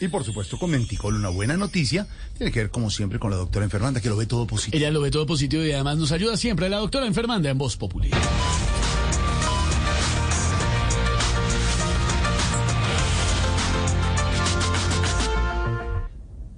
[0.00, 2.06] Y por supuesto, con Menticol, una buena noticia.
[2.36, 4.76] Tiene que ver, como siempre, con la doctora Enfermanda, que lo ve todo positivo.
[4.78, 7.76] Ella lo ve todo positivo y además nos ayuda siempre la doctora Enfermanda en Voz
[7.76, 8.10] Popular.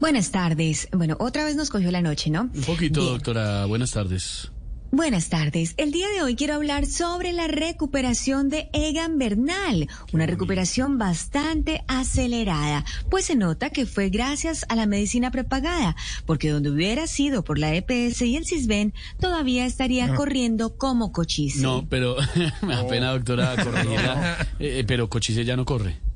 [0.00, 0.88] Buenas tardes.
[0.92, 2.42] Bueno, otra vez nos cogió la noche, ¿no?
[2.54, 3.12] Un poquito, Bien.
[3.14, 3.66] doctora.
[3.66, 4.50] Buenas tardes.
[4.90, 5.74] Buenas tardes.
[5.76, 11.84] El día de hoy quiero hablar sobre la recuperación de Egan Bernal, una recuperación bastante
[11.88, 17.44] acelerada, pues se nota que fue gracias a la medicina prepagada, porque donde hubiera sido
[17.44, 21.60] por la EPS y el CISBEN, todavía estaría corriendo como cochise.
[21.60, 22.16] No, pero
[22.62, 24.48] me da pena, doctora, corregirla.
[24.58, 26.07] Eh, pero Cochise ya no corre.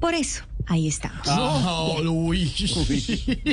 [0.00, 1.20] Por eso, ahí estamos.
[1.26, 2.50] Ah, uy.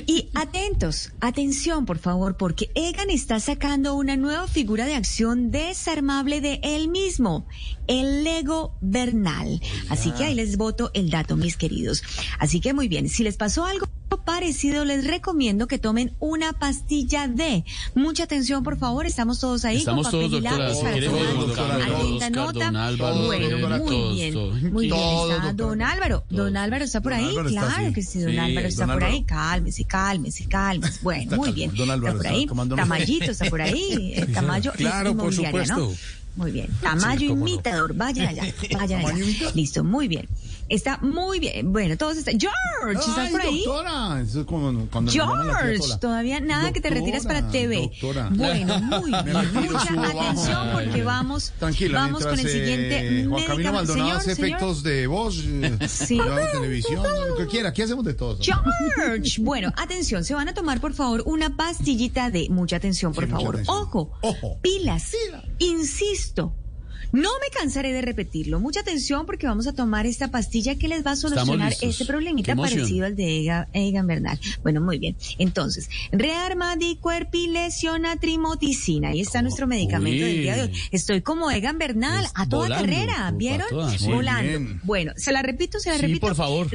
[0.08, 6.40] Y atentos, atención por favor, porque Egan está sacando una nueva figura de acción desarmable
[6.40, 7.46] de él mismo,
[7.88, 9.62] el Lego Bernal.
[9.90, 12.02] Así que ahí les voto el dato, mis queridos.
[12.40, 13.88] Así que muy bien, si les pasó algo
[14.28, 17.64] parecido, les recomiendo que tomen una pastilla D.
[17.96, 21.78] Mucha atención, por favor, estamos todos ahí Estamos con papel todos, y doctora.
[21.78, 22.68] lápiz Si nota.
[22.68, 25.32] Álvaro, bueno, muy bien, muy bien.
[25.32, 26.58] Está don Álvaro, don.
[26.58, 31.00] Álvaro está por ahí, claro que sí, don Álvaro está por ahí, cálmese, cálmese, cálmese.
[31.02, 31.74] Bueno, muy bien.
[31.74, 32.48] Don Álvaro está por ahí.
[32.76, 34.26] Tamayito está por ahí.
[34.34, 35.94] Tamayo Claro, por supuesto.
[36.38, 36.70] Muy bien.
[36.82, 37.48] Tamayo cómo no.
[37.52, 37.94] imitador.
[37.96, 38.44] Vayan allá.
[38.78, 39.52] Vayan ¿Tamaño allá.
[39.54, 40.28] Listo, muy bien.
[40.70, 41.72] Está muy bien.
[41.72, 42.38] Bueno, todos están.
[42.40, 43.64] George, ¿estás Ay, por ahí?
[43.66, 44.22] doctora.
[44.22, 47.50] Eso es como cuando nos llaman la tía George, todavía nada que te retiras para
[47.50, 47.90] TV.
[48.02, 48.30] doctora.
[48.34, 49.54] Bueno, muy bien.
[49.54, 53.74] Mucha atención porque vamos, Tranquila, vamos con el siguiente eh, Juan Camilo.
[53.74, 56.20] Maldonado hace efectos de voz, eh, Sí.
[56.20, 57.70] de televisión, lo que quiera.
[57.70, 58.38] Aquí hacemos de todo.
[58.42, 59.42] George.
[59.42, 63.32] Bueno, atención, se van a tomar por favor una pastillita de mucha atención, por Sí,
[63.32, 63.56] favor.
[63.56, 63.78] atención.
[63.78, 64.58] Ojo, Ojo.
[64.62, 65.12] pilas.
[65.28, 65.44] Pilas.
[65.60, 66.27] Insisto.
[66.28, 66.67] Cristo
[67.12, 68.60] no me cansaré de repetirlo.
[68.60, 72.56] Mucha atención porque vamos a tomar esta pastilla que les va a solucionar este problemita
[72.56, 74.40] parecido al de Ega- Egan Bernal.
[74.64, 75.16] Bueno, muy bien.
[75.38, 79.10] Entonces, rearmadicuerpilesiona trimoticina.
[79.10, 80.72] Ahí está nuestro medicamento del día de hoy.
[80.92, 83.68] Estoy como Egan Bernal, Es a toda volando, carrera, ¿vieron?
[84.06, 84.44] Volando.
[84.50, 84.82] Bien.
[84.84, 86.28] Bueno, se la repito, se la Sí, repito.
[86.28, 86.68] por favor.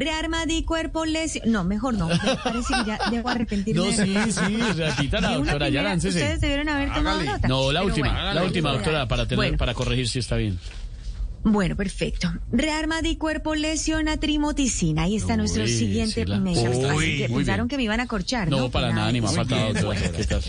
[1.07, 1.51] Lesión.
[1.53, 2.09] No, mejor no.
[2.09, 3.83] Me parece que ya debo arrepentirme.
[3.83, 6.19] No, de- sí, sí, repítala, De una doctora, ya láncese.
[6.21, 7.31] Ustedes debieron haber tomado Hágale.
[7.33, 7.49] nota.
[7.49, 9.57] No, la última, bueno, la última, doctora, para tener, Bueno.
[9.59, 10.59] para corregir si está bien.
[11.45, 12.33] Bueno, perfecto.
[12.53, 15.03] Rearmadicuerpo lesiona trimoticina.
[15.03, 16.89] Ahí está Uy, nuestro siguiente sí, la- medicamento.
[16.95, 17.69] Uy, Así que pensaron bien.
[17.69, 18.59] que me iban a corchar, ¿no?
[18.59, 19.85] No, para nada, ni me ha de faltado, doctora.
[20.01, 20.17] Bueno.
[20.17, 20.43] ¿Qué tal?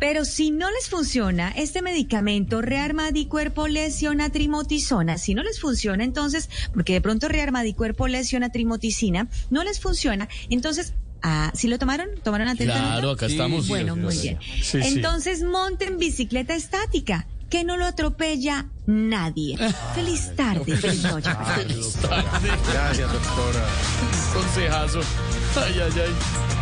[0.00, 6.48] Pero si no les funciona este medicamento, rearmadicuerpo lesiona trimotisona, si no les funciona, entonces,
[6.72, 12.08] porque de pronto rearmadicuerpo lesiona trimoticina, no les funciona, entonces, ah, ¿sí lo tomaron?
[12.24, 13.68] ¿Tomaron atenta Claro, acá estamos.
[13.68, 14.38] Bueno, muy bien.
[14.62, 14.88] Sí, sí.
[14.94, 19.58] Entonces monten bicicleta estática, que no lo atropella nadie.
[19.94, 21.30] Feliz tarde, feliz noche.
[21.34, 21.96] para todos.
[22.72, 23.66] Gracias, doctora.
[24.32, 25.00] Consejazo.
[25.56, 26.59] Ay, ay, ay.